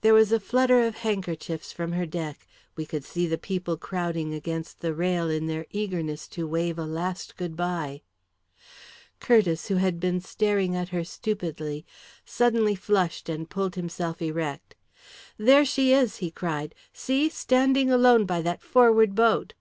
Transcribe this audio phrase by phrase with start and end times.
[0.00, 3.76] There was a flutter of hand kerchiefs from her deck, we could see the people
[3.76, 8.00] crowding against the rail in their eagerness to wave a last good bye
[9.20, 11.84] Curtiss, who had been staring at her stupidly,
[12.24, 14.76] suddenly flushed and pulled himself erect.
[15.36, 16.74] "There she is!" he cried.
[16.94, 19.52] "See standing alone by that forward boat."